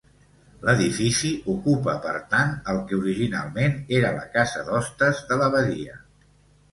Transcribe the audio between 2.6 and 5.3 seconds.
el que originalment era la casa d'hostes